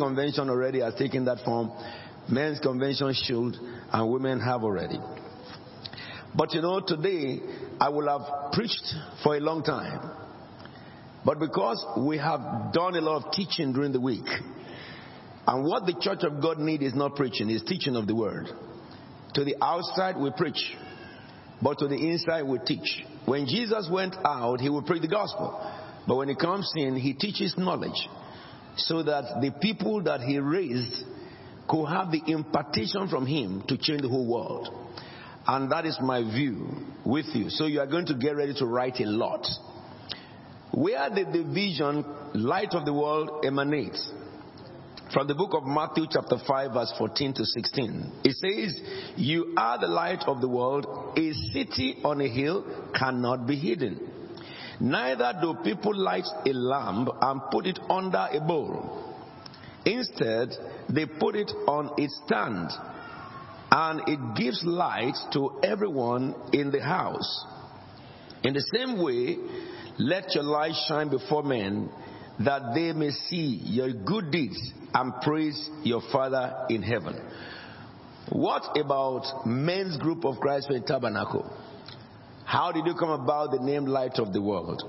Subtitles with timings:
[0.00, 1.70] convention already has taken that form.
[2.28, 3.56] Men's convention should,
[3.92, 4.98] and women have already.
[6.34, 7.40] But you know, today
[7.80, 10.10] I will have preached for a long time.
[11.24, 14.26] But because we have done a lot of teaching during the week,
[15.46, 18.46] and what the church of God needs is not preaching, it's teaching of the word.
[19.34, 20.76] To the outside, we preach,
[21.62, 23.04] but to the inside, we teach.
[23.26, 25.60] When Jesus went out, he would preach the gospel.
[26.06, 28.08] But when he comes in, he teaches knowledge
[28.76, 31.04] so that the people that he raised
[31.68, 34.68] could have the impartation from him to change the whole world.
[35.46, 36.68] And that is my view
[37.04, 37.48] with you.
[37.50, 39.46] So you are going to get ready to write a lot.
[40.72, 42.04] Where did the vision,
[42.34, 43.96] light of the world, emanate?
[45.12, 48.12] From the book of Matthew, chapter 5, verse 14 to 16.
[48.22, 48.80] It says,
[49.16, 50.86] You are the light of the world.
[51.18, 52.64] A city on a hill
[52.96, 54.19] cannot be hidden.
[54.80, 59.14] Neither do people light a lamp and put it under a bowl.
[59.84, 60.48] Instead,
[60.88, 62.70] they put it on its stand,
[63.70, 67.46] and it gives light to everyone in the house.
[68.42, 69.36] In the same way,
[69.98, 71.90] let your light shine before men
[72.40, 74.58] that they may see your good deeds
[74.94, 77.20] and praise your Father in heaven.
[78.30, 81.50] What about men's group of Christ Faith Tabernacle?
[82.50, 84.82] How did you come about the name Light of the World?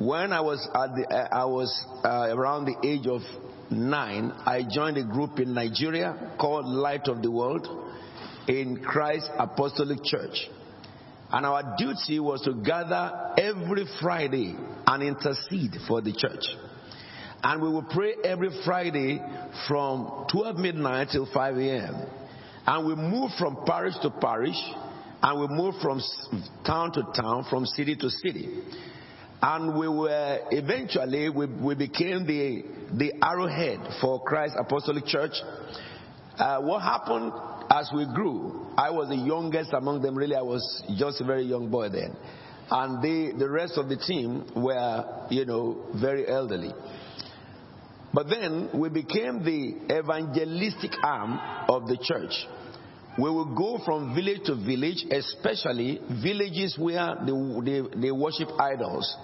[0.00, 3.20] When I was at the, uh, I was uh, around the age of
[3.70, 7.68] nine, I joined a group in Nigeria called Light of the World
[8.48, 10.48] in Christ Apostolic Church.
[11.30, 16.42] And our duty was to gather every Friday and intercede for the church.
[17.44, 19.20] And we would pray every Friday
[19.68, 21.94] from 12 midnight till 5 a.m.
[22.66, 24.58] And we moved from parish to parish
[25.22, 26.00] and we moved from
[26.66, 28.48] town to town, from city to city.
[29.40, 35.32] And we were eventually we, we became the the arrowhead for Christ Apostolic Church.
[36.38, 37.32] Uh, what happened
[37.70, 40.16] as we grew, I was the youngest among them.
[40.16, 42.16] Really, I was just a very young boy then,
[42.70, 46.72] and the the rest of the team were, you know, very elderly.
[48.14, 52.32] But then we became the evangelistic arm of the church.
[53.18, 57.32] We will go from village to village, especially villages where they,
[57.64, 59.16] they, they worship idols,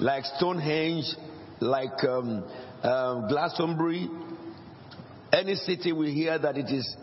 [0.00, 1.04] like Stonehenge,
[1.60, 2.44] like um,
[2.82, 4.08] um, Glastonbury.
[5.32, 6.96] Any city we hear that it is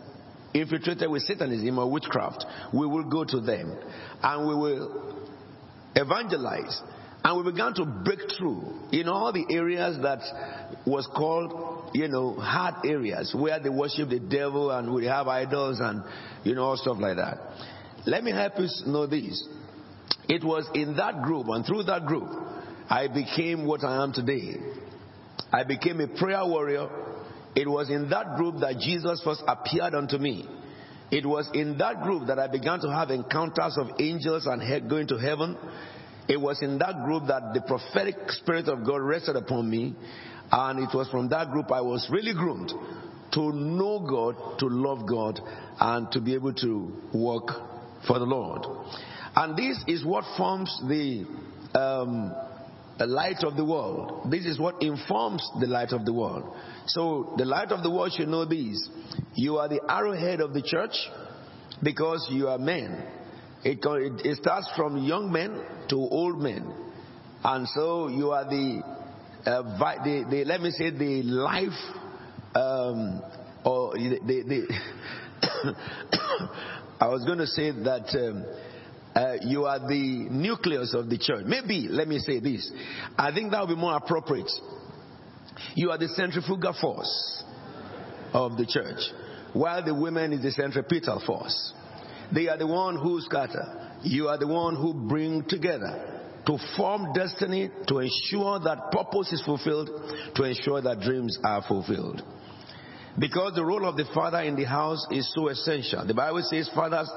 [0.52, 3.78] infiltrated with Satanism or witchcraft, we will go to them
[4.22, 5.26] and we will
[5.94, 6.80] evangelize.
[7.26, 10.20] And we began to break through in all the areas that
[10.86, 15.80] was called, you know, hard areas where they worship the devil and we have idols
[15.80, 16.04] and,
[16.44, 17.38] you know, all stuff like that.
[18.06, 19.44] Let me help you know this.
[20.28, 22.28] It was in that group and through that group
[22.88, 24.54] I became what I am today.
[25.52, 26.88] I became a prayer warrior
[27.56, 30.48] it was in that group that Jesus first appeared unto me.
[31.10, 35.08] It was in that group that I began to have encounters of angels and going
[35.08, 35.56] to heaven.
[36.28, 39.94] It was in that group that the prophetic spirit of God rested upon me.
[40.50, 42.72] And it was from that group I was really groomed
[43.32, 45.40] to know God, to love God,
[45.78, 47.48] and to be able to work
[48.06, 48.64] for the Lord.
[49.34, 51.26] And this is what forms the
[51.74, 52.32] um,
[52.98, 54.30] light of the world.
[54.30, 56.56] This is what informs the light of the world.
[56.86, 58.88] So the light of the world should know this.
[59.34, 60.94] You are the arrowhead of the church
[61.82, 63.06] because you are men.
[63.68, 63.80] It,
[64.24, 66.72] it starts from young men to old men.
[67.42, 68.80] And so you are the,
[69.44, 69.62] uh,
[70.04, 71.68] the, the let me say, the life,
[72.54, 73.22] um,
[73.64, 75.74] or the, the,
[77.00, 78.44] I was going to say that um,
[79.16, 81.44] uh, you are the nucleus of the church.
[81.44, 82.70] Maybe, let me say this.
[83.18, 84.50] I think that would be more appropriate.
[85.74, 87.42] You are the centrifugal force
[88.32, 89.00] of the church,
[89.54, 91.72] while the women is the centripetal force.
[92.34, 93.98] They are the one who scatter.
[94.02, 96.16] You are the one who bring together
[96.46, 99.90] to form destiny, to ensure that purpose is fulfilled,
[100.34, 102.22] to ensure that dreams are fulfilled.
[103.18, 106.06] Because the role of the father in the house is so essential.
[106.06, 107.10] The Bible says, fathers,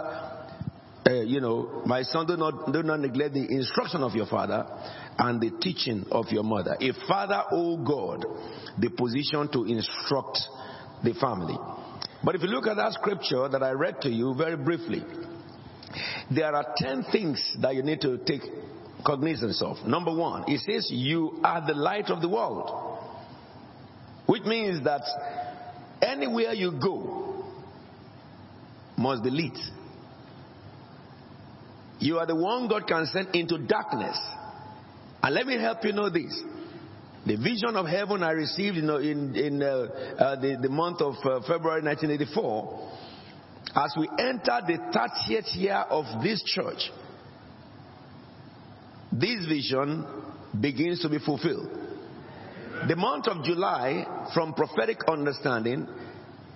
[1.06, 4.66] uh, you know, my son, do not, do not neglect the instruction of your father
[5.18, 6.78] and the teaching of your mother.
[6.80, 8.26] A father, oh God,
[8.80, 10.40] the position to instruct
[11.04, 11.58] the family.
[12.24, 15.04] But if you look at that scripture that I read to you very briefly,
[16.30, 18.42] there are 10 things that you need to take
[19.06, 19.78] cognizance of.
[19.88, 22.98] Number one, it says, You are the light of the world.
[24.26, 25.02] Which means that
[26.02, 27.46] anywhere you go
[28.98, 29.58] must be lit.
[32.00, 34.18] You are the one God can send into darkness.
[35.24, 36.40] And let me help you know this.
[37.26, 41.16] The vision of heaven I received in, in, in uh, uh, the, the month of
[41.16, 42.92] uh, February 1984,
[43.76, 46.92] as we enter the 30th year of this church,
[49.12, 50.06] this vision
[50.60, 51.68] begins to be fulfilled.
[52.88, 55.88] The month of July, from prophetic understanding,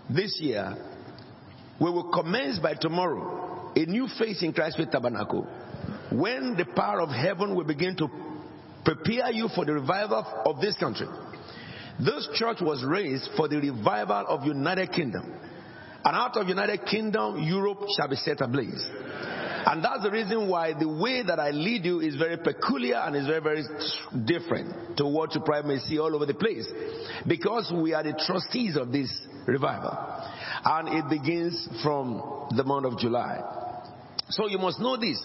[0.10, 0.76] this year,
[1.80, 5.48] we will commence by tomorrow a new phase in Christ Faith Tabernacle
[6.12, 8.08] when the power of heaven will begin to
[8.84, 11.08] prepare you for the revival of this country.
[12.00, 15.32] This church was raised for the revival of United Kingdom.
[16.06, 18.86] And out of United Kingdom, Europe shall be set ablaze.
[19.66, 23.16] And that's the reason why the way that I lead you is very peculiar and
[23.16, 23.64] is very, very
[24.26, 26.68] different to what you probably may see all over the place.
[27.26, 29.10] Because we are the trustees of this
[29.46, 29.98] revival.
[30.66, 33.40] And it begins from the month of July.
[34.30, 35.24] So you must know this.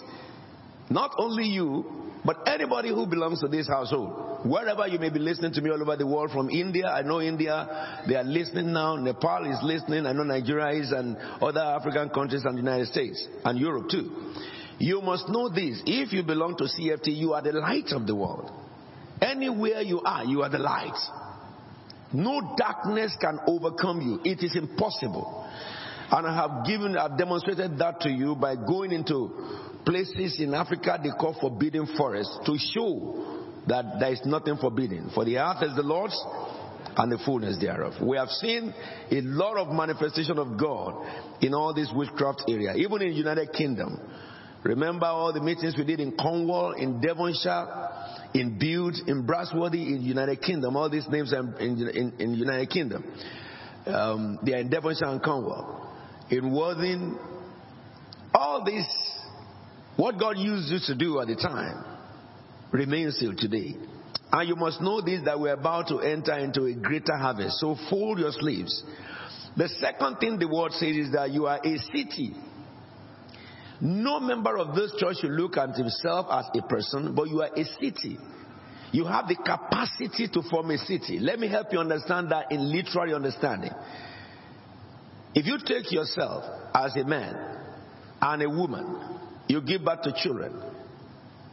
[0.89, 5.53] Not only you, but anybody who belongs to this household, wherever you may be listening
[5.53, 8.97] to me all over the world, from India, I know India, they are listening now.
[8.97, 10.05] Nepal is listening.
[10.05, 14.33] I know Nigeria is, and other African countries, and the United States, and Europe too.
[14.79, 15.81] You must know this.
[15.85, 18.51] If you belong to CFT, you are the light of the world.
[19.21, 20.95] Anywhere you are, you are the light.
[22.13, 24.19] No darkness can overcome you.
[24.29, 25.47] It is impossible.
[26.11, 29.31] And I have given, I've demonstrated that to you by going into
[29.85, 35.11] places in Africa they call forbidden forests to show that there is nothing forbidden.
[35.13, 36.19] For the earth is the Lord's
[36.97, 37.93] and the fullness thereof.
[38.01, 38.73] We have seen
[39.11, 41.05] a lot of manifestation of God
[41.41, 43.99] in all this witchcraft area, even in United Kingdom.
[44.63, 47.67] Remember all the meetings we did in Cornwall, in Devonshire,
[48.33, 50.75] in Bute, in Brasworthy, in United Kingdom.
[50.75, 53.03] All these names are in United Kingdom.
[53.85, 55.88] Um, they are in Devonshire and Cornwall.
[56.29, 57.17] In Worthing,
[58.33, 58.85] all this,
[59.95, 61.83] what God used you to do at the time
[62.71, 63.75] remains still today.
[64.31, 67.59] And you must know this that we're about to enter into a greater harvest.
[67.59, 68.83] So fold your sleeves.
[69.57, 72.35] The second thing the word says is that you are a city.
[73.81, 77.49] No member of this church should look at himself as a person, but you are
[77.55, 78.19] a city.
[78.91, 81.19] You have the capacity to form a city.
[81.19, 83.71] Let me help you understand that in literary understanding.
[85.35, 86.43] If you take yourself
[86.73, 87.35] as a man
[88.21, 90.53] and a woman you give birth to children.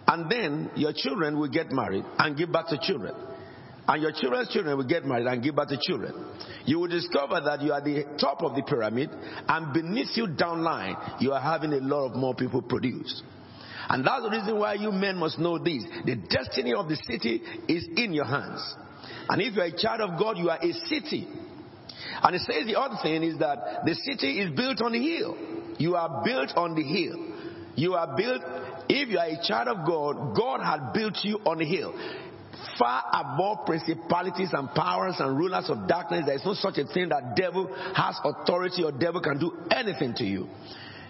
[0.06, 3.14] And then your children will get married and give birth to children.
[3.88, 6.12] And your children's children will get married and give birth to children.
[6.66, 9.10] You will discover that you are the top of the pyramid,
[9.48, 13.22] and beneath you downline, you are having a lot of more people produced.
[13.88, 15.84] And that's the reason why you men must know this.
[16.04, 18.60] The destiny of the city is in your hands.
[19.28, 21.28] And if you are a child of God, you are a city.
[22.22, 25.36] And it says the other thing is that the city is built on the hill.
[25.78, 27.16] You are built on the hill.
[27.76, 28.42] You are built,
[28.88, 31.92] if you are a child of God, God had built you on the hill.
[32.78, 37.10] Far above principalities and powers and rulers of darkness, there is no such a thing
[37.10, 40.48] that devil has authority or devil can do anything to you.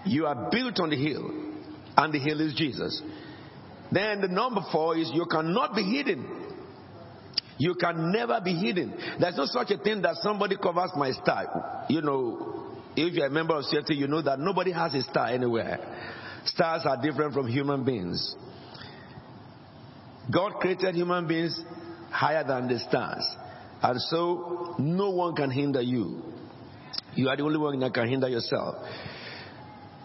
[0.04, 1.30] You are built on the hill,
[1.96, 3.00] and the hill is Jesus.
[3.92, 6.55] Then the number four is you cannot be hidden.
[7.58, 8.94] You can never be hidden.
[9.18, 11.86] There's no such a thing that somebody covers my star.
[11.88, 15.28] You know, if you're a member of CFT, you know that nobody has a star
[15.28, 15.78] anywhere.
[16.44, 18.34] Stars are different from human beings.
[20.32, 21.58] God created human beings
[22.10, 23.26] higher than the stars.
[23.82, 26.22] And so no one can hinder you.
[27.14, 28.76] You are the only one that can hinder yourself.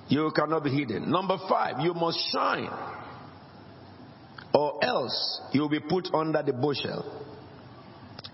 [0.07, 1.09] You cannot be hidden.
[1.09, 2.69] Number five, you must shine.
[4.53, 7.27] Or else you will be put under the bushel.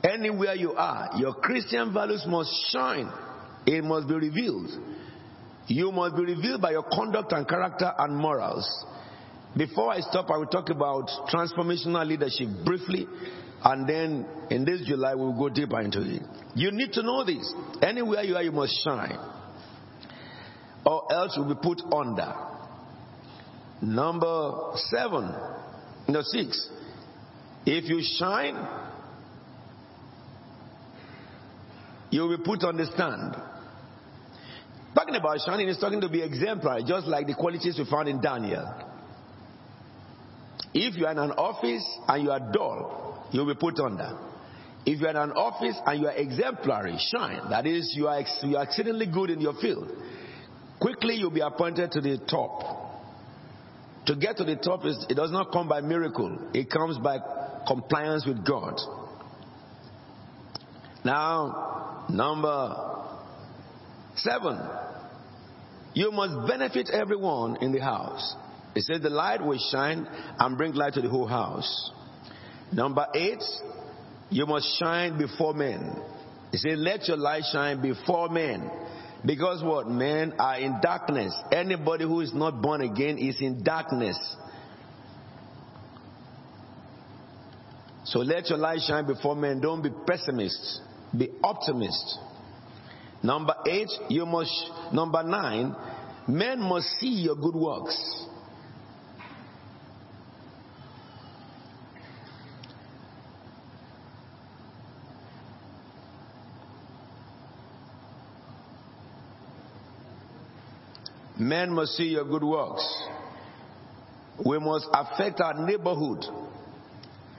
[0.04, 3.12] Anywhere you are, your Christian values must shine.
[3.66, 4.70] It must be revealed.
[5.68, 8.86] You must be revealed by your conduct and character and morals.
[9.58, 13.08] Before I stop, I will talk about transformational leadership briefly,
[13.64, 16.22] and then in this July, we'll go deeper into it.
[16.54, 17.54] You need to know this.
[17.82, 19.18] Anywhere you are, you must shine,
[20.86, 22.34] or else you'll be put under.
[23.82, 25.34] Number seven,
[26.08, 26.70] number six.
[27.66, 28.56] If you shine,
[32.10, 33.36] you'll be put on the stand.
[34.96, 38.20] Talking about shining is talking to be exemplary, just like the qualities we found in
[38.20, 38.66] Daniel.
[40.74, 44.18] If you are in an office and you are dull, you'll be put under.
[44.86, 47.50] If you are in an office and you are exemplary, shine.
[47.50, 49.92] That is, you are, you are exceedingly good in your field.
[50.80, 52.86] Quickly, you'll be appointed to the top.
[54.06, 56.50] To get to the top, is, it does not come by miracle.
[56.54, 57.18] It comes by
[57.68, 58.80] compliance with God.
[61.04, 62.76] Now, number
[64.16, 64.60] seven,
[65.94, 68.36] you must benefit everyone in the house.
[68.76, 70.08] It says the light will shine
[70.40, 71.92] and bring light to the whole house.
[72.72, 73.42] Number eight,
[74.30, 75.96] You must shine before men.
[76.52, 78.70] He said, Let your light shine before men.
[79.26, 79.90] Because what?
[79.90, 81.34] Men are in darkness.
[81.52, 84.18] Anybody who is not born again is in darkness.
[88.06, 89.60] So let your light shine before men.
[89.60, 90.80] Don't be pessimists.
[91.16, 92.18] Be optimist.
[93.24, 95.76] Number eight, you must, number nine,
[96.28, 98.26] men must see your good works.
[111.40, 112.84] Men must see your good works.
[114.44, 116.26] We must affect our neighborhood.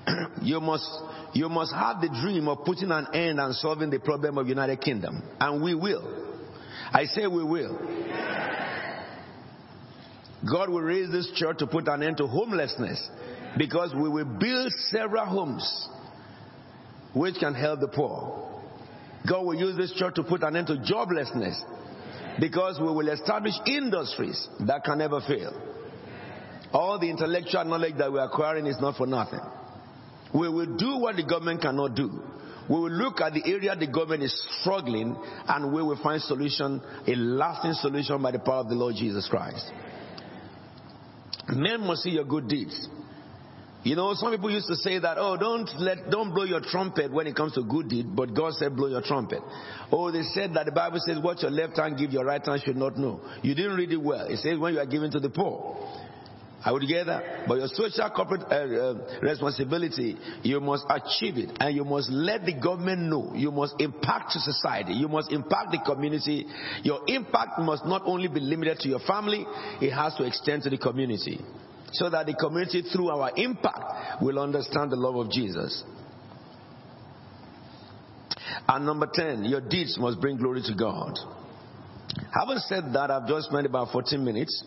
[0.43, 0.89] you must
[1.35, 4.81] you must have the dream of putting an end and solving the problem of United
[4.81, 5.23] Kingdom.
[5.39, 6.27] And we will.
[6.93, 7.79] I say we will.
[10.51, 13.09] God will raise this church to put an end to homelessness
[13.57, 15.89] because we will build several homes
[17.15, 18.49] which can help the poor.
[19.29, 21.61] God will use this church to put an end to joblessness
[22.41, 25.53] because we will establish industries that can never fail.
[26.73, 29.41] All the intellectual knowledge that we are acquiring is not for nothing.
[30.35, 32.23] We will do what the government cannot do.
[32.69, 35.17] We will look at the area the government is struggling
[35.49, 39.27] and we will find solution, a lasting solution by the power of the Lord Jesus
[39.29, 39.73] Christ.
[41.49, 42.89] Men must see your good deeds.
[43.85, 47.11] You know, some people used to say that, oh, don't let, don't blow your trumpet
[47.13, 49.39] when it comes to good deed, but God said blow your trumpet.
[49.91, 52.61] Oh, they said that the Bible says what your left hand give, your right hand
[52.65, 53.21] should not know.
[53.43, 54.27] You didn't read it well.
[54.27, 55.79] It says when you are giving to the poor.
[56.65, 57.45] Are we together?
[57.47, 62.45] But your social corporate uh, uh, responsibility, you must achieve it and you must let
[62.45, 63.33] the government know.
[63.35, 64.95] You must impact society.
[64.95, 66.47] You must impact the community.
[66.83, 69.47] Your impact must not only be limited to your family,
[69.81, 71.41] it has to extend to the community
[71.93, 75.85] so that the community, through our impact, will understand the love of Jesus.
[78.67, 81.19] And number 10, your deeds must bring glory to God.
[82.33, 84.65] Having said that, I've just spent about 14 minutes.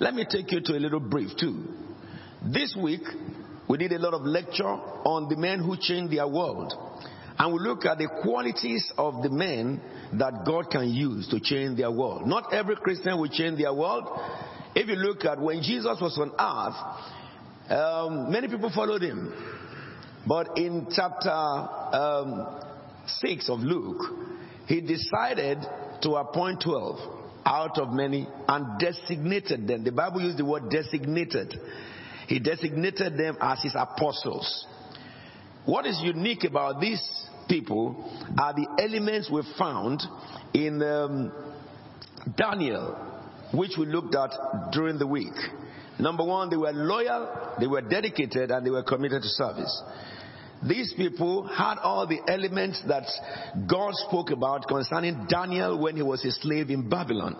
[0.00, 1.64] Let me take you to a little brief too.
[2.42, 3.02] This week,
[3.68, 6.72] we did a lot of lecture on the men who changed their world.
[7.36, 9.80] And we look at the qualities of the men
[10.14, 12.26] that God can use to change their world.
[12.26, 14.04] Not every Christian will change their world,
[14.74, 19.32] if you look at when Jesus was on earth, um, many people followed him.
[20.26, 22.60] But in chapter um,
[23.06, 24.02] 6 of Luke,
[24.66, 25.58] he decided
[26.02, 27.17] to appoint 12
[27.48, 29.82] out of many and designated them.
[29.82, 31.58] The Bible used the word designated.
[32.26, 34.66] He designated them as his apostles.
[35.64, 37.02] What is unique about these
[37.48, 40.02] people are the elements we found
[40.52, 41.32] in um,
[42.36, 43.06] Daniel
[43.52, 44.30] which we looked at
[44.72, 45.32] during the week.
[45.98, 49.82] Number one, they were loyal, they were dedicated, and they were committed to service.
[50.66, 53.04] These people had all the elements that
[53.68, 57.36] God spoke about concerning Daniel when he was a slave in Babylon.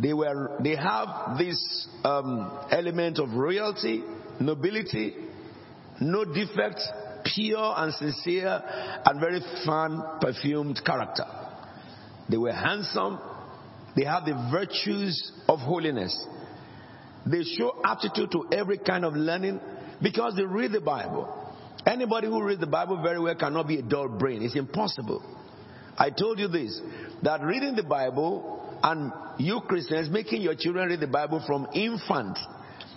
[0.00, 4.02] They were, they have this um, element of royalty,
[4.40, 5.14] nobility,
[6.00, 6.80] no defect,
[7.34, 8.62] pure and sincere,
[9.04, 11.24] and very fine perfumed character.
[12.30, 13.18] They were handsome,
[13.94, 16.16] they have the virtues of holiness.
[17.26, 19.60] They show aptitude to every kind of learning
[20.00, 21.39] because they read the Bible.
[21.86, 24.42] Anybody who reads the Bible very well cannot be a dull brain.
[24.42, 25.22] It's impossible.
[25.96, 26.80] I told you this
[27.22, 32.38] that reading the Bible and you Christians making your children read the Bible from infant,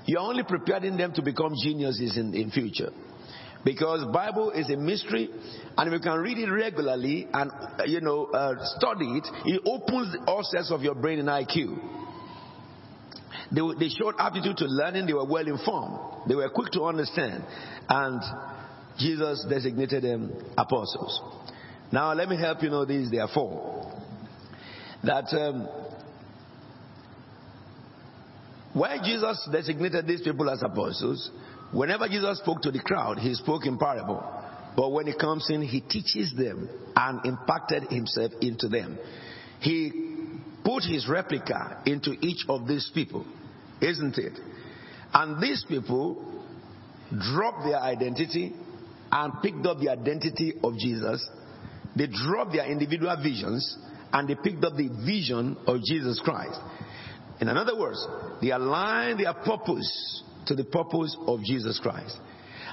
[0.05, 2.91] you're only preparing them to become geniuses in, in future.
[3.65, 5.29] Because bible is a mystery
[5.77, 9.61] and if you can read it regularly and uh, you know uh, study it it
[9.65, 11.79] opens all sets of your brain and iq
[13.53, 15.05] they, they showed aptitude to learning.
[15.05, 16.27] They were well informed.
[16.27, 17.43] They were quick to understand.
[17.87, 18.21] And
[18.97, 21.21] jesus designated them apostles
[21.91, 23.91] now let me help you know these therefore
[25.03, 25.67] that um,
[29.03, 31.31] jesus designated these people as apostles
[31.73, 34.23] Whenever Jesus spoke to the crowd, he spoke in parable.
[34.75, 38.99] But when he comes in, he teaches them and impacted himself into them.
[39.59, 39.91] He
[40.63, 43.25] put his replica into each of these people,
[43.81, 44.39] isn't it?
[45.13, 46.43] And these people
[47.09, 48.53] dropped their identity
[49.13, 51.29] and picked up the identity of Jesus.
[51.95, 53.77] They dropped their individual visions
[54.11, 56.59] and they picked up the vision of Jesus Christ.
[57.39, 58.05] In other words,
[58.41, 62.17] they aligned their purpose to the purpose of Jesus Christ.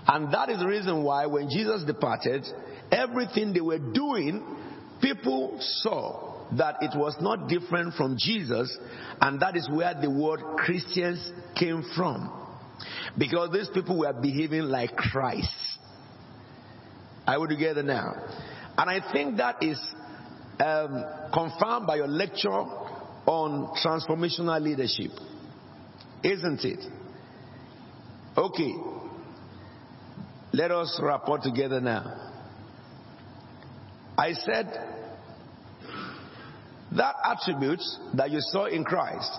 [0.06, 2.46] And that is the reason why when Jesus departed,
[2.90, 4.42] everything they were doing,
[5.02, 8.76] people saw that it was not different from Jesus,
[9.20, 12.32] and that is where the word Christians came from.
[13.18, 15.48] Because these people were behaving like Christ.
[17.30, 18.16] Are we together now?
[18.76, 19.78] And I think that is
[20.58, 25.12] um, confirmed by your lecture on transformational leadership.
[26.24, 26.80] Isn't it?
[28.36, 28.74] Okay.
[30.52, 32.32] Let us rapport together now.
[34.18, 34.66] I said
[36.96, 39.30] that attributes that you saw in Christ,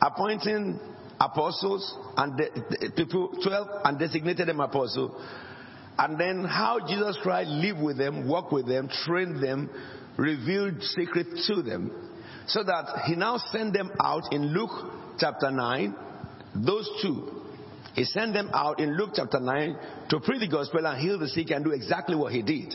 [0.00, 0.80] appointing
[1.20, 5.12] apostles and de- people 12 and designated them apostles,
[5.98, 9.68] and then how Jesus Christ lived with them, walked with them, trained them,
[10.16, 11.90] revealed secrets to them,
[12.46, 14.70] so that he now sent them out in Luke
[15.18, 15.94] chapter 9,
[16.54, 17.42] those two.
[17.94, 19.76] He sent them out in Luke chapter 9
[20.10, 22.74] to preach the gospel and heal the sick and do exactly what he did.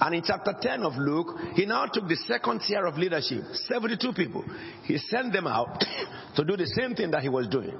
[0.00, 4.12] And in chapter 10 of Luke, he now took the second tier of leadership, 72
[4.14, 4.42] people.
[4.84, 5.84] He sent them out
[6.36, 7.76] to do the same thing that he was doing.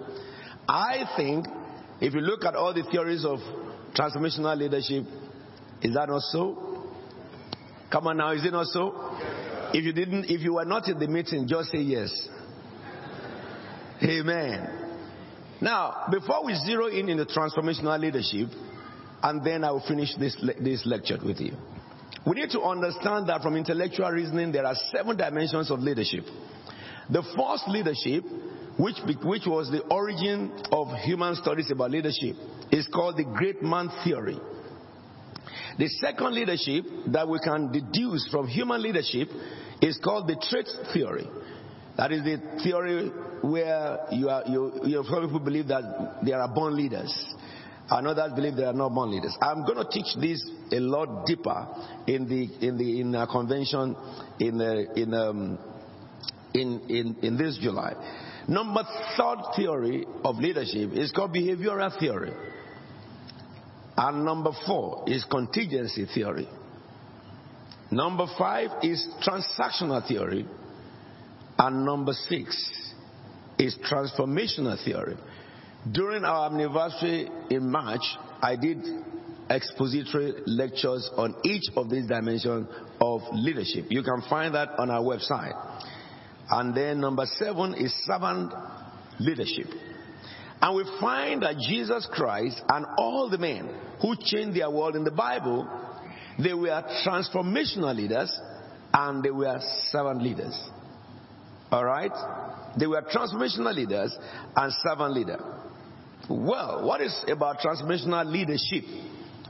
[0.68, 1.46] I think
[2.00, 3.38] if you look at all the theories of
[3.94, 5.04] transformational leadership,
[5.82, 6.90] is that not so?
[7.90, 8.92] Come on now, is it not so?
[9.72, 12.28] If you didn't, if you were not in the meeting, just say yes.
[14.02, 14.68] Amen.
[15.60, 18.48] Now, before we zero in in the transformational leadership,
[19.22, 21.56] and then I will finish this, this lecture with you.
[22.26, 26.24] We need to understand that from intellectual reasoning, there are seven dimensions of leadership.
[27.10, 28.24] The first leadership,
[28.76, 32.36] which, which was the origin of human studies about leadership,
[32.72, 34.38] is called the great man theory.
[35.78, 39.28] The second leadership that we can deduce from human leadership
[39.80, 41.28] is called the trait theory.
[41.96, 43.10] That is the theory
[43.42, 47.12] where you are, you, you, some people believe that there are born leaders.
[47.90, 49.36] And others believe they are not born leaders.
[49.42, 51.68] I'm going to teach this a lot deeper
[52.06, 53.94] in the in the in a convention
[54.40, 55.58] in the, in, um,
[56.54, 57.92] in in in this July.
[58.48, 58.82] Number
[59.16, 62.32] third theory of leadership is called behavioral theory.
[63.96, 66.48] And number four is contingency theory.
[67.90, 70.46] Number five is transactional theory.
[71.58, 72.70] And number six
[73.58, 75.16] is transformational theory.
[75.90, 78.02] During our anniversary in March,
[78.42, 78.78] I did
[79.50, 82.66] expository lectures on each of these dimensions
[83.00, 83.86] of leadership.
[83.90, 85.54] You can find that on our website.
[86.50, 88.52] And then number seven is servant
[89.18, 89.66] leadership.
[90.60, 93.68] And we find that Jesus Christ and all the men
[94.00, 95.68] who changed their world in the Bible,
[96.38, 98.38] they were transformational leaders
[98.92, 99.58] and they were
[99.90, 100.58] servant leaders.
[101.70, 102.12] All right?
[102.78, 104.16] They were transformational leaders
[104.56, 105.38] and servant leader.
[106.28, 108.84] Well, what is about transformational leadership?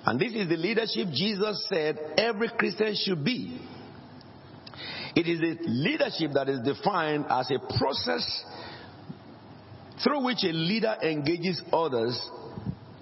[0.07, 3.61] And this is the leadership Jesus said every Christian should be.
[5.17, 8.45] It is a leadership that is defined as a process
[10.03, 12.21] through which a leader engages others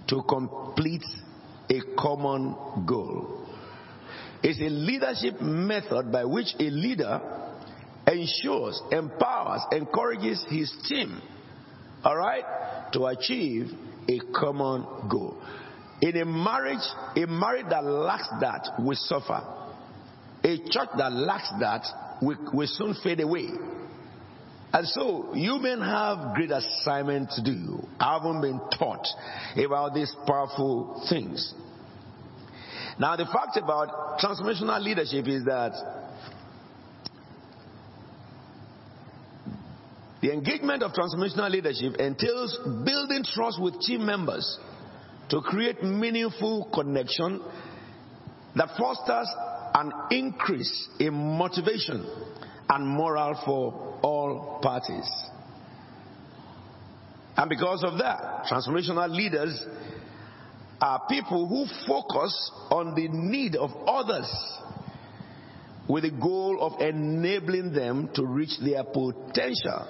[0.09, 1.05] to complete
[1.70, 2.55] a common
[2.87, 3.46] goal.
[4.42, 7.20] It's a leadership method by which a leader
[8.07, 11.20] ensures, empowers, encourages his team,
[12.05, 13.70] all right, to achieve
[14.09, 15.40] a common goal.
[16.01, 16.83] In a marriage,
[17.16, 19.40] a marriage that lacks that will suffer.
[20.45, 21.87] A church that lacks that
[22.21, 23.49] will, will soon fade away.
[24.73, 27.87] And so, you men have great assignment to do.
[28.01, 29.07] I haven't been taught
[29.63, 31.55] about these powerful things.
[32.99, 35.73] Now, the fact about transformational leadership is that
[40.23, 44.57] The engagement of transformational leadership entails building trust with team members
[45.31, 47.43] to create meaningful connection
[48.55, 49.27] that fosters
[49.75, 52.07] an increase in motivation
[52.69, 55.09] and morale for all parties.
[57.37, 59.65] And because of that, transformational leaders
[60.81, 64.31] are people who focus on the need of others
[65.89, 69.89] with the goal of enabling them to reach their potential.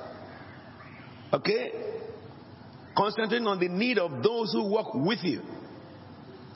[1.32, 1.72] Okay?
[2.96, 5.40] Concentrating on the need of those who work with you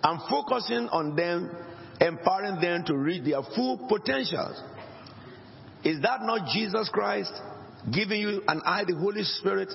[0.02, 1.50] and focusing on them,
[2.00, 4.60] empowering them to reach their full potentials.
[5.84, 7.32] Is that not Jesus Christ
[7.92, 9.72] giving you and I the Holy Spirit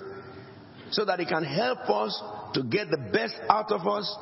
[0.91, 2.21] so that He can help us
[2.53, 4.13] to get the best out of us?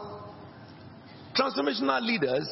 [1.36, 2.48] Transformational leaders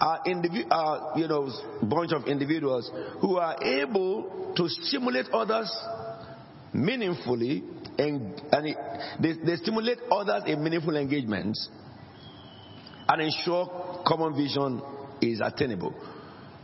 [0.00, 1.50] are, indivi- are you know,
[1.82, 5.70] bunch of individuals who are able to stimulate others
[6.72, 7.62] meaningfully
[7.98, 8.76] and, and
[9.20, 11.68] they, they stimulate others in meaningful engagements
[13.08, 14.82] and ensure common vision
[15.20, 15.94] is attainable.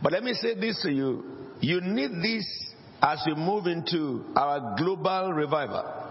[0.01, 1.23] But let me say this to you
[1.61, 6.01] you need this as we move into our global revival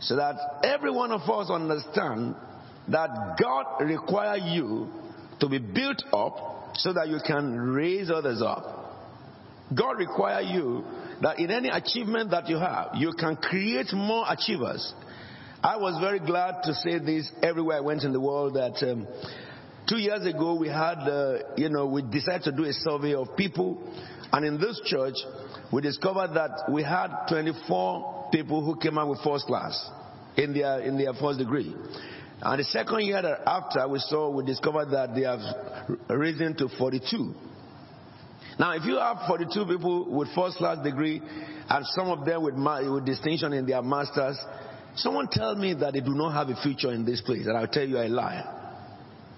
[0.00, 2.34] so that every one of us understand
[2.88, 4.88] that God requires you
[5.40, 8.62] to be built up so that you can raise others up.
[9.74, 10.84] God requires you
[11.22, 14.94] that in any achievement that you have, you can create more achievers.
[15.66, 19.08] I was very glad to say this everywhere I went in the world that um,
[19.88, 23.36] two years ago we had, uh, you know, we decided to do a survey of
[23.36, 23.82] people,
[24.30, 25.16] and in this church
[25.72, 29.90] we discovered that we had 24 people who came out with first class
[30.36, 31.74] in their in their first degree.
[32.42, 35.40] And the second year after, we saw, we discovered that they have
[36.08, 37.34] risen to 42.
[38.60, 41.20] Now, if you have 42 people with first class degree
[41.68, 44.38] and some of them with, with distinction in their masters,
[44.96, 47.68] someone tell me that they do not have a future in this place, and I'll
[47.68, 48.44] tell you a lie.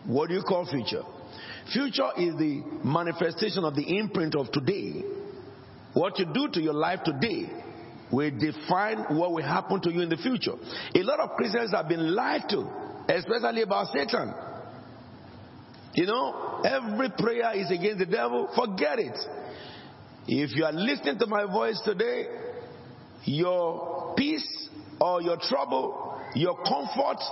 [0.06, 1.02] What do you call future?
[1.72, 5.02] Future is the manifestation of the imprint of today.
[5.92, 7.50] What you do to your life today
[8.10, 10.54] will define what will happen to you in the future.
[10.94, 14.34] A lot of Christians have been lied to especially about Satan.
[15.94, 18.48] You know, every prayer is against the devil.
[18.54, 19.18] Forget it.
[20.26, 22.26] If you are listening to my voice today,
[23.24, 24.68] your peace
[25.00, 27.22] or your trouble, your comfort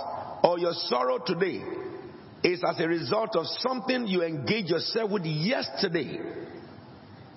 [0.43, 1.61] or your sorrow today
[2.43, 6.19] is as a result of something you engaged yourself with yesterday.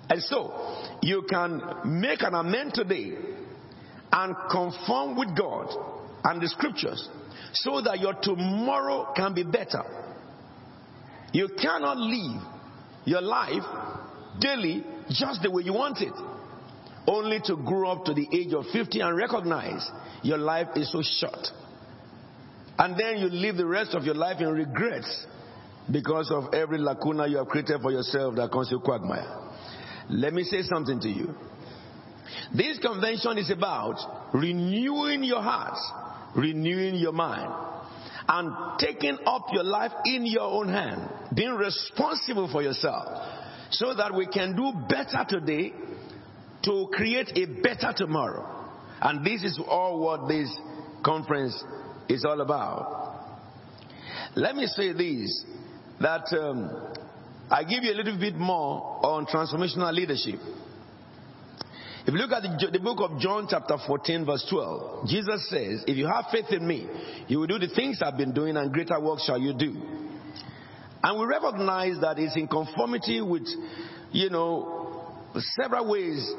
[0.09, 0.53] And so,
[1.01, 3.13] you can make an amend today
[4.11, 5.69] and conform with God
[6.23, 7.07] and the scriptures
[7.53, 9.83] so that your tomorrow can be better.
[11.33, 12.41] You cannot live
[13.05, 13.63] your life
[14.39, 16.13] daily just the way you want it.
[17.07, 19.89] Only to grow up to the age of 50 and recognize
[20.23, 21.47] your life is so short.
[22.77, 25.25] And then you live the rest of your life in regrets
[25.91, 29.39] because of every lacuna you have created for yourself that comes to quagmire.
[30.09, 31.33] Let me say something to you.
[32.55, 35.77] This convention is about renewing your heart,
[36.35, 37.51] renewing your mind,
[38.27, 41.01] and taking up your life in your own hand,
[41.33, 43.05] being responsible for yourself,
[43.71, 45.73] so that we can do better today
[46.63, 48.69] to create a better tomorrow.
[49.01, 50.49] And this is all what this
[51.03, 51.63] conference
[52.07, 53.11] is all about.
[54.35, 55.43] Let me say this
[55.99, 56.69] that um,
[57.49, 60.39] I give you a little bit more on transformational leadership.
[62.03, 65.83] If you look at the, the, book of John, chapter 14, verse 12, Jesus says,
[65.85, 66.87] If you have faith in me,
[67.27, 69.75] you will do the things I've been doing, and greater work shall you do.
[71.03, 73.47] And we recognize that it's in conformity with,
[74.11, 74.80] you know,
[75.39, 76.31] several ways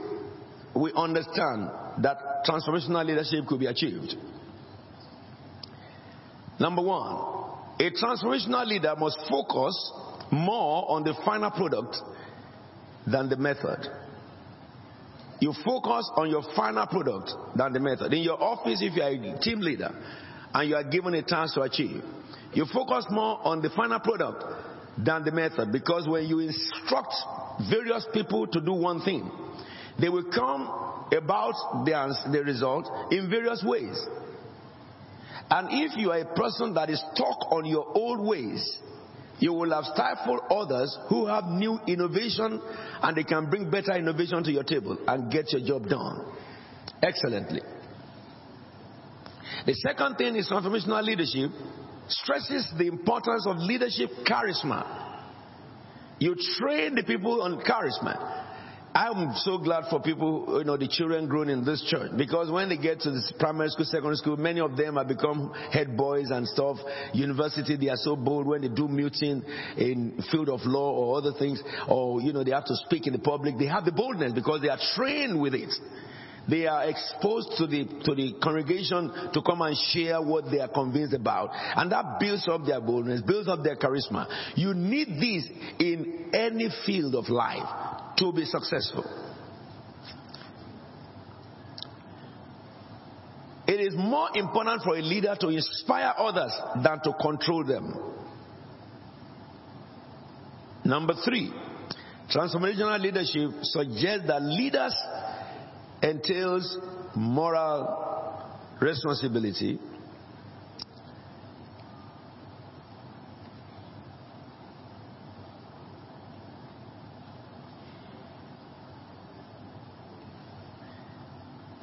[0.75, 4.15] we understand that transformational leadership could be achieved.
[6.59, 7.43] Number one,
[7.81, 9.93] a transformational leader must focus
[10.31, 11.97] more on the final product
[13.07, 13.89] than the method.
[15.41, 18.13] You focus on your final product than the method.
[18.13, 19.91] In your office, if you are a team leader
[20.55, 22.01] and you are given a chance to achieve,
[22.55, 24.45] you focus more on the final product
[24.99, 27.15] than the method because when you instruct
[27.71, 29.31] various people to do one thing,
[30.01, 30.63] they will come
[31.13, 34.01] about the, the result in various ways.
[35.51, 38.79] And if you are a person that is stuck on your old ways,
[39.39, 42.63] you will have stifled others who have new innovation
[43.03, 46.25] and they can bring better innovation to your table and get your job done
[47.03, 47.61] excellently.
[49.67, 51.51] The second thing is transformational leadership
[52.09, 55.12] stresses the importance of leadership charisma.
[56.23, 58.15] You train the people on charisma.
[58.95, 62.69] I'm so glad for people, you know, the children grown in this church because when
[62.69, 66.31] they get to this primary school, secondary school, many of them have become head boys
[66.31, 66.77] and stuff.
[67.13, 69.43] University, they are so bold when they do meeting
[69.77, 73.15] in field of law or other things, or you know, they have to speak in
[73.15, 73.59] the public.
[73.59, 75.75] They have the boldness because they are trained with it.
[76.49, 80.69] They are exposed to the, to the congregation to come and share what they are
[80.69, 81.51] convinced about.
[81.53, 84.27] And that builds up their boldness, builds up their charisma.
[84.57, 89.05] You need this in any field of life to be successful.
[93.67, 96.53] It is more important for a leader to inspire others
[96.83, 97.95] than to control them.
[100.85, 101.53] Number three,
[102.29, 104.95] transformational leadership suggests that leaders
[106.03, 106.79] entails
[107.15, 109.79] moral responsibility.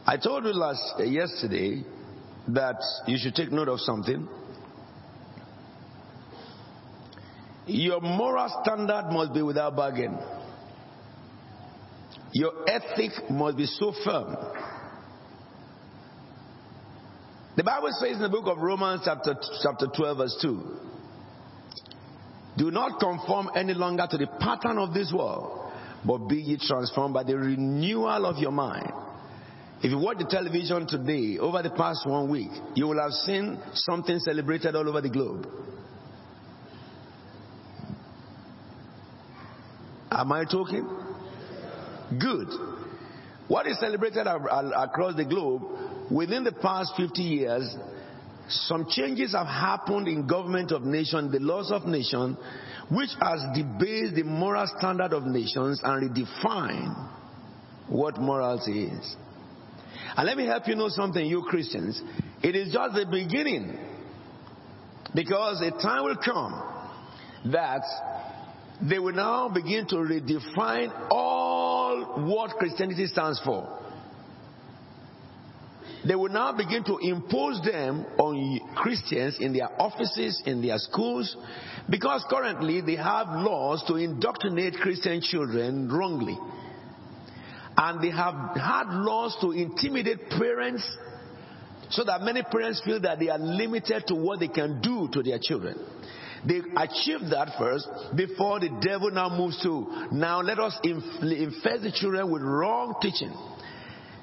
[0.05, 1.83] I told you last uh, yesterday
[2.47, 4.27] that you should take note of something.
[7.67, 10.17] Your moral standard must be without bargain.
[12.33, 14.35] Your ethic must be so firm.
[17.55, 20.63] The Bible says in the book of Romans, chapter, chapter 12, verse 2,
[22.57, 25.71] Do not conform any longer to the pattern of this world,
[26.05, 28.91] but be ye transformed by the renewal of your mind.
[29.81, 33.59] If you watch the television today, over the past one week, you will have seen
[33.73, 35.47] something celebrated all over the globe.
[40.11, 41.08] Am I talking?
[42.17, 42.47] Good.
[43.47, 45.63] What is celebrated across the globe
[46.11, 47.75] within the past 50 years,
[48.47, 52.37] some changes have happened in government of nation, the laws of nation,
[52.91, 57.09] which has debased the moral standard of nations and redefined
[57.87, 59.15] what morality is.
[60.15, 62.01] And let me help you know something, you Christians.
[62.41, 63.77] It is just the beginning.
[65.13, 66.63] Because a time will come
[67.51, 67.81] that
[68.81, 71.28] they will now begin to redefine all
[72.17, 73.77] what Christianity stands for.
[76.07, 81.35] They will now begin to impose them on Christians in their offices, in their schools,
[81.89, 86.37] because currently they have laws to indoctrinate Christian children wrongly.
[87.75, 90.83] And they have had laws to intimidate parents
[91.89, 95.23] so that many parents feel that they are limited to what they can do to
[95.23, 95.77] their children.
[96.45, 100.09] They achieved that first before the devil now moves to.
[100.11, 103.33] Now let us infest the children with wrong teaching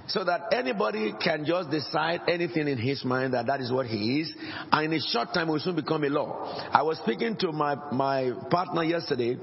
[0.09, 4.21] so that anybody can just decide anything in his mind that that is what he
[4.21, 4.33] is.
[4.71, 6.69] And in a short time will soon become a law.
[6.73, 9.37] I was speaking to my my partner yesterday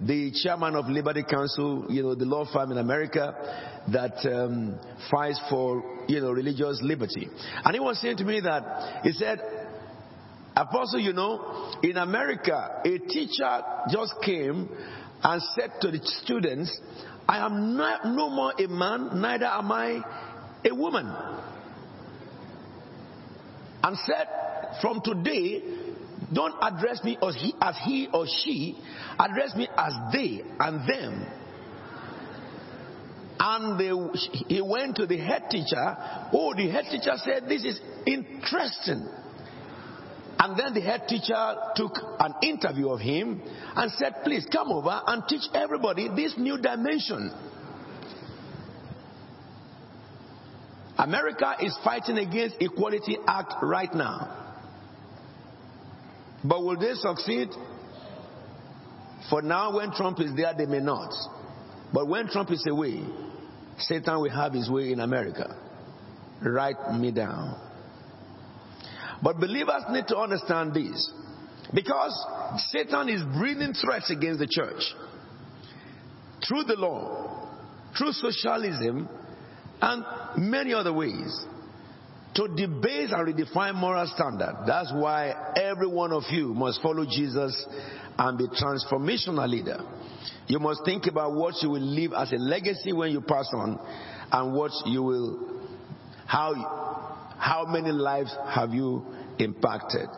[0.00, 3.34] the chairman of Liberty Counsel, you know the law firm in america
[3.92, 4.78] that um,
[5.10, 7.28] fights for you know religious liberty.
[7.64, 9.40] And he was saying to me that he said
[10.56, 14.68] Apostle, you know, in America, a teacher just came
[15.22, 16.78] and said to the students,
[17.28, 20.00] I am not, no more a man, neither am I
[20.64, 21.12] a woman.
[23.82, 24.28] And said,
[24.80, 25.62] from today,
[26.32, 28.78] don't address me as he, as he or she,
[29.18, 31.26] address me as they and them.
[33.38, 33.90] And they,
[34.48, 35.96] he went to the head teacher.
[36.32, 39.06] Oh, the head teacher said, This is interesting.
[40.38, 43.40] And then the head teacher took an interview of him
[43.76, 47.32] and said, Please come over and teach everybody this new dimension.
[50.98, 54.42] America is fighting against Equality Act right now.
[56.44, 57.48] But will they succeed?
[59.30, 61.12] For now, when Trump is there, they may not.
[61.92, 63.02] But when Trump is away,
[63.78, 65.56] Satan will have his way in America.
[66.42, 67.58] Write me down.
[69.24, 71.10] But believers need to understand this.
[71.72, 72.14] Because
[72.68, 74.82] Satan is breathing threats against the church.
[76.46, 77.48] Through the law,
[77.96, 79.08] through socialism,
[79.80, 80.04] and
[80.36, 81.46] many other ways.
[82.34, 84.64] To debase and redefine moral standard.
[84.66, 87.66] That's why every one of you must follow Jesus
[88.18, 89.78] and be transformational leader.
[90.48, 93.78] You must think about what you will leave as a legacy when you pass on
[94.32, 95.62] and what you will,
[96.26, 96.83] how
[97.44, 99.04] how many lives have you
[99.38, 100.08] impacted?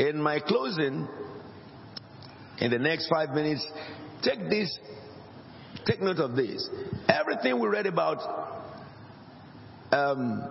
[0.00, 1.06] In my closing,
[2.58, 3.64] in the next five minutes,
[4.24, 4.76] take this,
[5.86, 6.68] take note of this.
[7.08, 8.18] Everything we read about
[9.92, 10.50] um,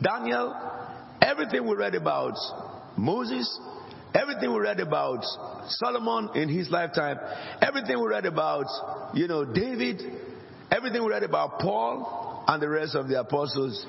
[0.00, 0.54] Daniel,
[1.20, 2.34] everything we read about
[2.96, 3.58] Moses,
[4.14, 5.24] everything we read about
[5.68, 7.18] Solomon in his lifetime,
[7.60, 8.66] everything we read about,
[9.14, 10.02] you know, David,
[10.70, 13.86] everything we read about Paul and the rest of the apostles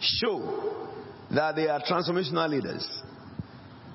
[0.00, 0.88] show
[1.30, 3.02] that they are transformational leaders.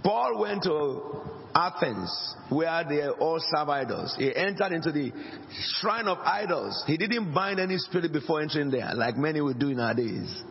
[0.04, 1.22] Paul went to
[1.54, 4.16] Athens, where they all serve idols.
[4.18, 5.12] He entered into the
[5.80, 6.84] shrine of idols.
[6.86, 10.44] He didn't bind any spirit before entering there, like many would do nowadays.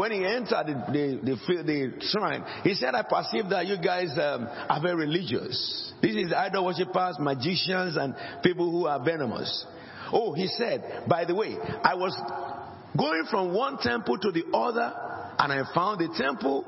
[0.00, 4.08] When he entered the, the, the, the shrine, he said, I perceive that you guys
[4.16, 5.92] um, are very religious.
[6.00, 9.66] This is idol worshippers, magicians, and people who are venomous.
[10.10, 12.18] Oh, he said, by the way, I was
[12.96, 14.90] going from one temple to the other,
[15.38, 16.64] and I found the temple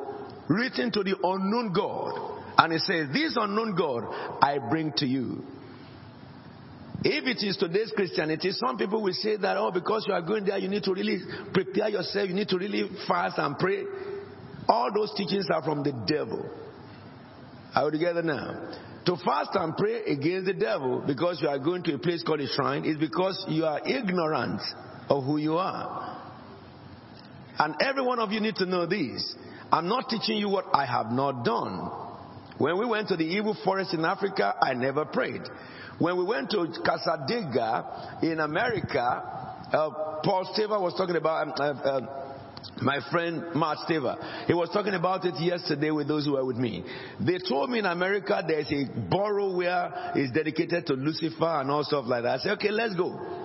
[0.48, 2.42] written to the unknown God.
[2.58, 4.04] And he says, This unknown God
[4.42, 5.42] I bring to you.
[7.04, 10.44] If it is today's Christianity, some people will say that, oh, because you are going
[10.44, 11.18] there, you need to really
[11.52, 13.82] prepare yourself, you need to really fast and pray.
[14.68, 16.48] All those teachings are from the devil.
[17.74, 18.70] Are we together now?
[19.06, 22.40] To fast and pray against the devil because you are going to a place called
[22.40, 24.60] a shrine is because you are ignorant
[25.08, 26.22] of who you are.
[27.58, 29.34] And every one of you need to know this.
[29.72, 31.90] I'm not teaching you what I have not done.
[32.58, 35.42] When we went to the evil forest in Africa, I never prayed.
[36.02, 38.98] When we went to Cassadaga in America,
[39.72, 39.90] uh,
[40.24, 42.00] Paul Steva was talking about, um, uh, uh,
[42.82, 44.46] my friend Mat Staver.
[44.48, 46.84] He was talking about it yesterday with those who were with me.
[47.20, 51.84] They told me in America there's a borough where it's dedicated to Lucifer and all
[51.84, 52.40] stuff like that.
[52.40, 53.41] I said, okay, let's go.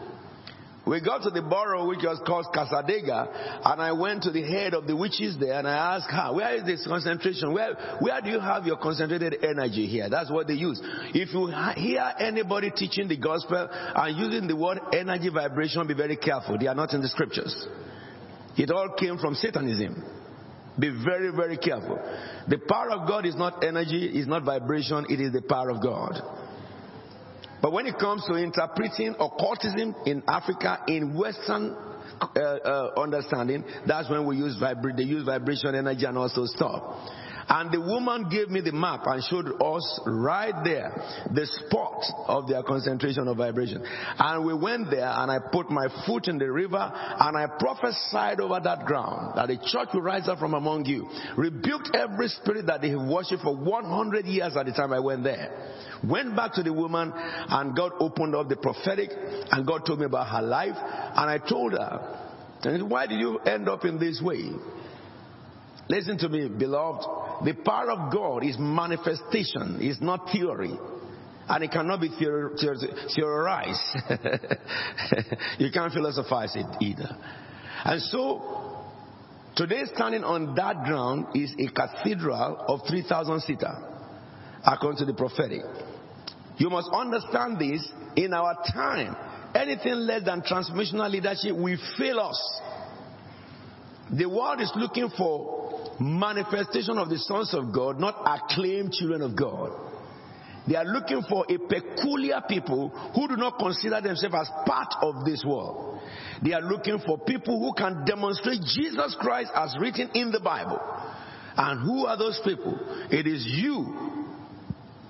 [0.87, 4.73] We got to the borough which was called Cassadaga, and I went to the head
[4.73, 7.53] of the witches there and I asked her, where is this concentration?
[7.53, 10.09] Where, where do you have your concentrated energy here?
[10.09, 10.79] That's what they use.
[11.13, 16.15] If you hear anybody teaching the gospel and using the word energy vibration, be very
[16.15, 16.57] careful.
[16.57, 17.67] They are not in the scriptures.
[18.55, 20.03] It all came from Satanism.
[20.79, 21.99] Be very, very careful.
[22.47, 25.81] The power of God is not energy, is not vibration, it is the power of
[25.81, 26.46] God.
[27.61, 31.75] But when it comes to interpreting occultism in Africa, in Western
[32.21, 36.81] uh, uh, understanding, that's when we use vibra- they use vibration energy and also stuff.
[37.49, 40.91] And the woman gave me the map and showed us right there
[41.33, 43.83] the spot of their concentration of vibration.
[44.19, 48.41] And we went there and I put my foot in the river and I prophesied
[48.41, 51.07] over that ground that the church will rise up from among you.
[51.37, 55.23] Rebuked every spirit that they have worshipped for 100 years at the time I went
[55.23, 55.49] there.
[56.03, 59.09] Went back to the woman and God opened up the prophetic
[59.51, 62.23] and God told me about her life and I told her,
[62.87, 64.51] why did you end up in this way?
[65.89, 67.45] Listen to me, beloved.
[67.45, 70.77] The power of God is manifestation, it's not theory.
[71.49, 73.79] And it cannot be theorized.
[75.59, 77.15] you can't philosophize it either.
[77.85, 78.83] And so,
[79.55, 83.73] today standing on that ground is a cathedral of 3,000 seater,
[84.65, 85.61] according to the prophetic.
[86.57, 89.15] You must understand this in our time.
[89.55, 92.61] Anything less than transformational leadership will fail us.
[94.11, 95.56] The world is looking for
[95.99, 99.71] manifestation of the sons of God, not acclaimed children of God.
[100.67, 105.23] They are looking for a peculiar people who do not consider themselves as part of
[105.23, 106.01] this world.
[106.43, 110.79] They are looking for people who can demonstrate Jesus Christ as written in the Bible.
[111.55, 112.77] And who are those people?
[113.09, 114.17] It is you.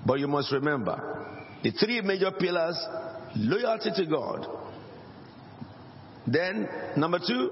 [0.06, 1.26] But you must remember
[1.64, 2.78] the three major pillars
[3.36, 4.46] loyalty to God.
[6.28, 7.52] Then, number two,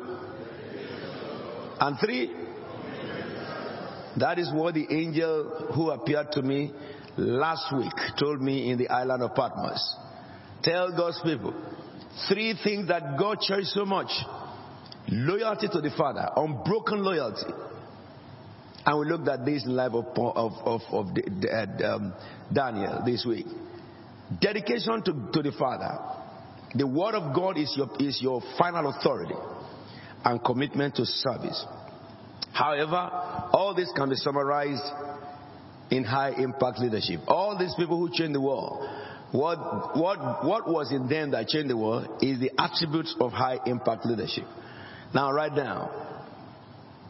[1.80, 2.32] and three,
[4.18, 6.72] that is what the angel who appeared to me
[7.18, 9.96] last week told me in the island of Patmos.
[10.64, 11.54] Tell God's people
[12.30, 14.10] three things that God cherishes so much
[15.10, 17.54] loyalty to the Father, unbroken loyalty.
[18.86, 22.14] And we looked at this in the life of, of, of, of um,
[22.54, 23.48] Daniel this week.
[24.40, 25.98] Dedication to, to the Father.
[26.76, 29.36] The Word of God is your, is your final authority
[30.24, 31.66] and commitment to service.
[32.56, 33.10] However,
[33.52, 34.84] all this can be summarized
[35.92, 37.20] in high impact leadership.
[37.28, 38.88] All these people who changed the world,
[39.32, 43.60] what, what, what was in them that changed the world is the attributes of high
[43.66, 44.46] impact leadership.
[45.14, 46.06] Now, right now,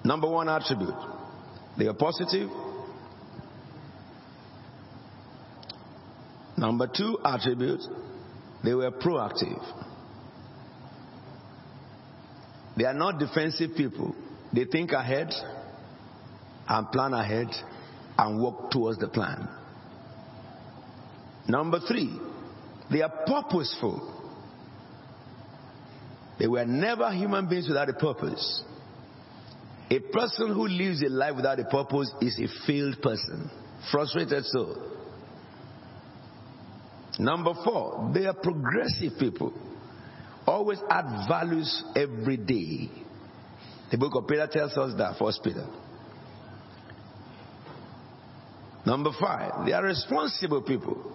[0.05, 0.93] Number one attribute.
[1.79, 2.47] They are positive.
[6.55, 7.81] Number two attribute.
[8.63, 9.63] They were proactive.
[12.77, 14.14] They are not defensive people.
[14.55, 15.31] They think ahead
[16.67, 17.49] and plan ahead
[18.17, 19.47] and work towards the plan.
[21.47, 22.17] Number three,
[22.89, 24.13] they are purposeful.
[26.39, 28.63] They were never human beings without a purpose.
[29.89, 33.51] A person who lives a life without a purpose is a failed person,
[33.91, 34.77] frustrated soul.
[37.19, 39.53] Number four, they are progressive people
[40.47, 42.89] always add values every day.
[43.91, 45.67] The book of Peter tells us that, First Peter.
[48.85, 51.11] Number five, they are responsible people.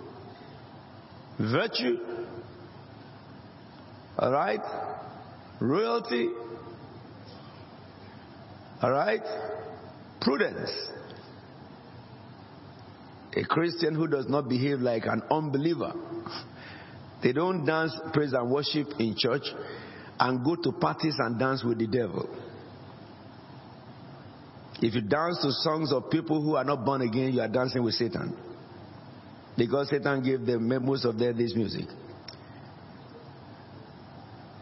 [1.39, 1.97] Virtue,
[4.19, 4.61] all right?
[5.61, 6.29] Royalty,
[8.83, 9.23] all right?
[10.21, 10.71] Prudence.
[13.37, 15.93] A Christian who does not behave like an unbeliever
[17.23, 19.45] they don't dance praise and worship in church
[20.19, 22.29] and go to parties and dance with the devil.
[24.83, 27.83] If you dance to songs of people who are not born again, you are dancing
[27.83, 28.35] with Satan.
[29.57, 31.85] Because Satan gave them most of their this music.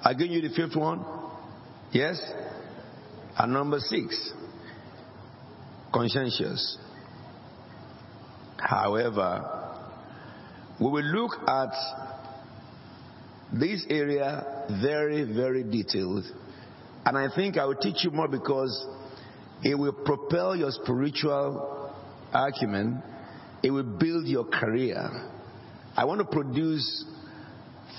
[0.03, 1.05] I give you the fifth one.
[1.93, 2.21] Yes?
[3.39, 4.33] And number six,
[5.93, 6.77] conscientious.
[8.57, 9.69] However,
[10.81, 11.71] we will look at
[13.53, 16.25] this area very, very detailed.
[17.07, 18.85] And I think I will teach you more because
[19.63, 21.93] it will propel your spiritual
[22.33, 23.03] acumen.
[23.63, 25.31] It will build your career.
[25.97, 27.05] I want to produce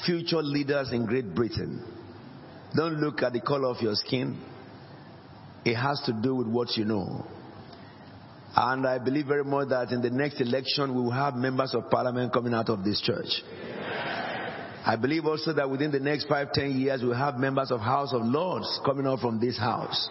[0.05, 1.83] future leaders in Great Britain.
[2.75, 4.39] Don't look at the color of your skin.
[5.65, 7.25] it has to do with what you know.
[8.55, 11.89] And I believe very much that in the next election, we will have members of
[11.89, 13.43] parliament coming out of this church.
[14.85, 18.13] I believe also that within the next five, ten years, we'll have members of House
[18.13, 20.09] of Lords coming out from this house.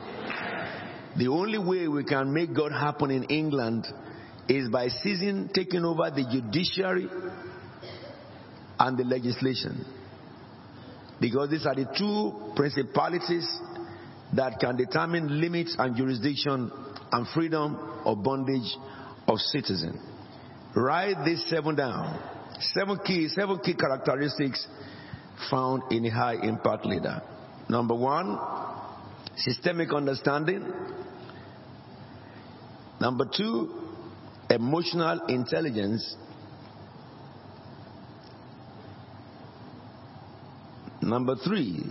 [1.18, 3.86] The only way we can make God happen in England
[4.48, 7.08] is by seizing, taking over the judiciary
[8.78, 9.84] and the legislation.
[11.20, 13.46] Because these are the two principalities
[14.34, 16.70] that can determine limits and jurisdiction
[17.10, 18.76] and freedom of bondage
[19.26, 20.00] of citizen.
[20.76, 22.16] Write these seven down.
[22.74, 24.64] Seven key, seven key characteristics
[25.50, 27.20] found in a high impact leader.
[27.68, 28.38] Number one,
[29.36, 30.64] systemic understanding.
[33.00, 33.70] Number two,
[34.50, 36.16] emotional intelligence.
[41.00, 41.84] Number three,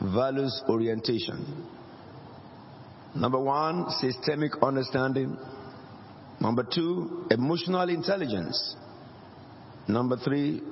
[0.00, 1.66] values orientation.
[3.14, 5.36] Number one, systemic understanding.
[6.40, 8.76] Number two, emotional intelligence.
[9.88, 10.62] Number three,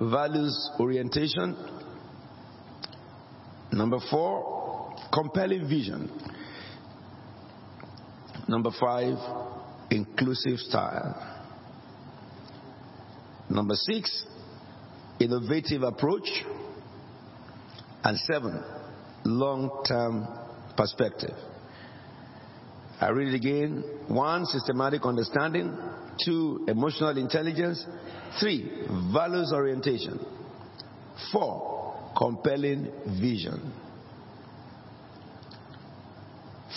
[0.00, 1.56] values orientation.
[3.72, 6.10] Number four, compelling vision.
[8.48, 9.16] Number five,
[9.90, 11.36] inclusive style.
[13.50, 14.24] Number six,
[15.20, 16.28] innovative approach.
[18.04, 18.62] And seven,
[19.24, 20.26] long term
[20.76, 21.34] perspective.
[23.00, 23.84] I read it again.
[24.08, 25.76] One, systematic understanding.
[26.24, 27.84] Two, emotional intelligence.
[28.40, 30.18] Three, values orientation.
[31.32, 32.90] Four, compelling
[33.20, 33.72] vision.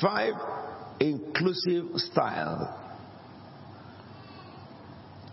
[0.02, 0.34] Five,
[1.02, 2.78] inclusive style.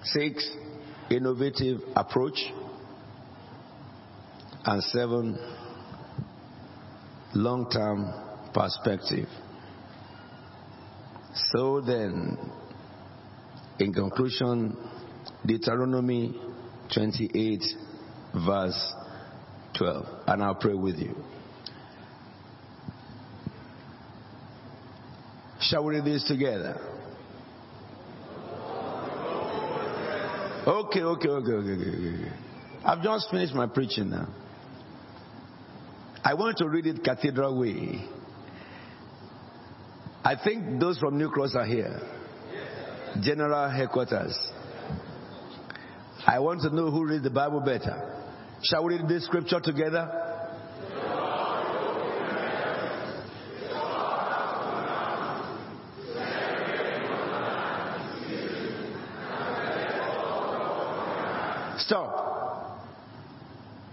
[0.02, 0.50] Six,
[1.10, 2.38] innovative approach.
[4.64, 5.38] And seven,
[7.34, 8.12] long term
[8.52, 9.28] perspective.
[11.52, 12.38] So then,
[13.78, 14.76] in conclusion,
[15.46, 16.34] Deuteronomy
[16.94, 17.62] 28,
[18.44, 18.94] verse
[19.76, 20.06] 12.
[20.26, 21.14] And I'll pray with you.
[25.68, 26.80] Shall we read this together?
[30.66, 32.32] Okay, okay, okay, okay, okay.
[32.84, 34.28] I've just finished my preaching now.
[36.24, 38.02] I want to read it cathedral way.
[40.24, 42.00] I think those from New Cross are here.
[43.20, 44.38] General headquarters.
[46.26, 48.14] I want to know who reads the Bible better.
[48.62, 50.28] Shall we read this scripture together?
[61.78, 62.82] Stop.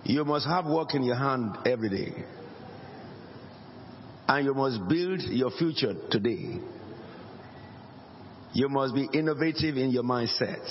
[0.06, 2.24] You must have work in your hand every day.
[4.28, 6.60] And you must build your future today.
[8.53, 10.64] You must be innovative in your mindset.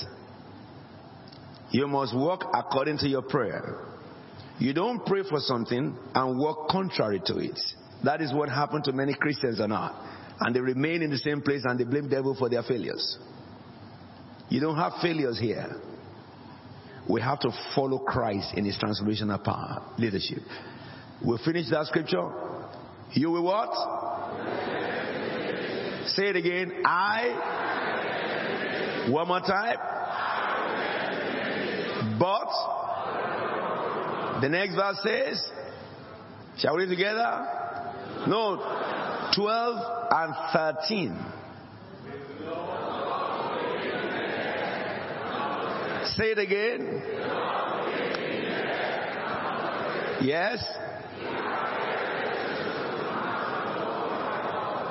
[1.71, 3.81] You must work according to your prayer.
[4.61, 7.59] You don't pray for something and work contrary to it.
[8.05, 10.01] That is what happened to many Christians or not.
[10.41, 13.19] And they remain in the same place and they blame devil for their failures.
[14.49, 15.81] You don't have failures here.
[17.09, 20.39] We have to follow Christ in his transformational power, leadership.
[21.23, 22.31] We'll finish that scripture.
[23.13, 23.71] You will what?
[26.09, 26.73] Say it again.
[26.85, 27.29] I.
[29.11, 29.77] One more time.
[32.19, 32.49] But.
[34.41, 35.51] The next verse says.
[36.59, 37.47] Shall we read together?
[38.29, 38.57] No.
[39.35, 40.35] 12 and
[40.89, 41.34] 13.
[46.17, 47.03] Say it again.
[50.23, 50.65] Yes.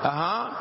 [0.03, 0.59] Uh huh.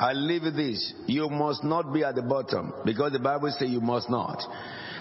[0.00, 0.94] I leave this.
[1.06, 4.40] You must not be at the bottom because the Bible says you must not.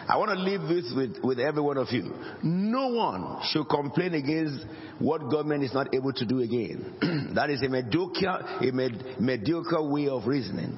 [0.08, 2.14] I want to leave this with, with every one of you.
[2.42, 4.66] No one should complain against
[5.00, 7.32] what government is not able to do again.
[7.36, 10.78] that is a mediocre, a med, mediocre way of reasoning.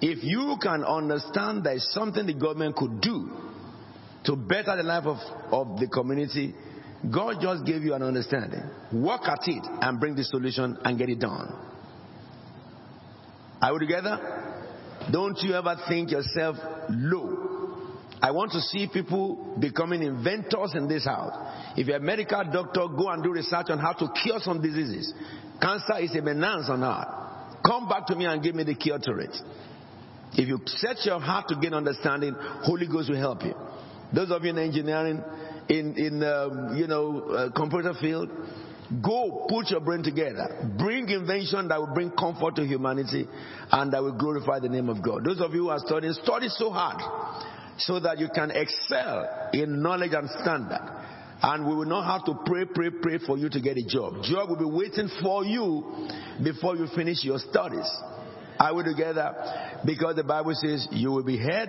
[0.00, 3.30] If you can understand there is something the government could do
[4.24, 5.18] to better the life of,
[5.52, 6.54] of the community,
[7.12, 8.62] God just gave you an understanding.
[8.92, 11.54] Work at it and bring the solution and get it done.
[13.62, 14.56] Are we together?
[15.12, 16.56] Don't you ever think yourself
[16.90, 17.47] low.
[18.20, 21.32] I want to see people becoming inventors in this house.
[21.76, 25.12] If you're a medical doctor, go and do research on how to cure some diseases.
[25.60, 27.62] Cancer is a menace on earth.
[27.64, 29.36] Come back to me and give me the cure to it.
[30.32, 33.54] If you set your heart to gain understanding, Holy Ghost will help you.
[34.12, 35.22] Those of you in engineering,
[35.68, 38.30] in in um, you know uh, computer field,
[39.02, 40.72] go put your brain together.
[40.78, 43.26] Bring invention that will bring comfort to humanity
[43.70, 45.24] and that will glorify the name of God.
[45.24, 47.00] Those of you who are studying, study so hard
[47.78, 50.80] so that you can excel in knowledge and standard.
[51.40, 54.22] And we will not have to pray, pray, pray for you to get a job.
[54.24, 56.08] Job will be waiting for you
[56.42, 57.88] before you finish your studies.
[58.58, 59.34] Are we together?
[59.86, 61.68] Because the Bible says you will be head.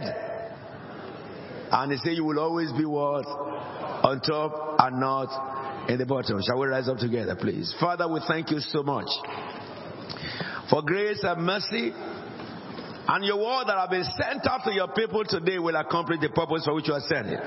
[1.72, 3.28] And it says you will always be what?
[3.28, 6.42] On top and not in the bottom.
[6.42, 7.76] Shall we rise up together, please?
[7.80, 9.08] Father, we thank you so much
[10.72, 11.92] for grace and mercy.
[13.12, 16.30] And your word that have been sent out to your people today will accomplish the
[16.30, 17.40] purpose for which you are sending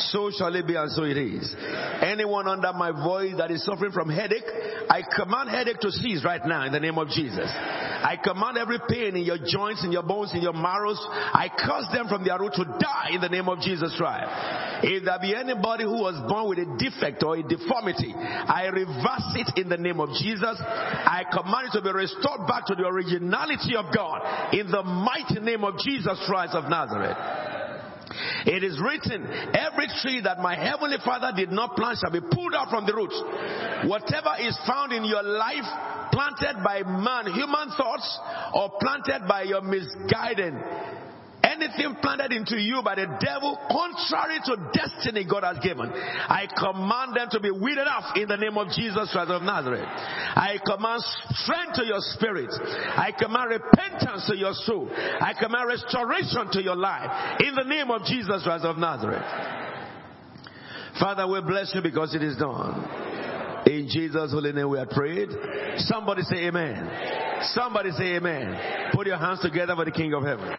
[0.00, 1.54] so shall it be and so it is.
[2.00, 4.46] Anyone under my voice that is suffering from headache,
[4.88, 7.50] I command headache to cease right now in the name of Jesus.
[7.50, 11.88] I command every pain in your joints, in your bones, in your marrows, I curse
[11.92, 14.30] them from their root to die in the name of Jesus Christ.
[14.82, 19.34] If there be anybody who was born with a defect or a deformity, I reverse
[19.34, 20.56] it in the name of Jesus.
[20.60, 25.40] I command it to be restored back to the originality of God in the mighty
[25.40, 27.16] name of Jesus Christ of Nazareth.
[28.46, 32.54] It is written, every tree that my heavenly father did not plant shall be pulled
[32.54, 33.18] out from the roots.
[33.84, 35.66] Whatever is found in your life,
[36.12, 38.08] planted by man, human thoughts,
[38.54, 40.54] or planted by your misguided
[41.58, 47.16] anything planted into you by the devil contrary to destiny God has given, I command
[47.16, 49.84] them to be weeded off in the name of Jesus Christ of Nazareth.
[49.84, 51.02] I command
[51.34, 52.50] strength to your spirit.
[52.54, 54.88] I command repentance to your soul.
[54.94, 59.26] I command restoration to your life in the name of Jesus Christ of Nazareth.
[60.98, 62.84] Father, we bless you because it is done.
[63.66, 65.28] In Jesus' holy name we are prayed.
[65.78, 67.42] Somebody say amen.
[67.52, 68.90] Somebody say amen.
[68.92, 70.54] Put your hands together for the King of Heaven.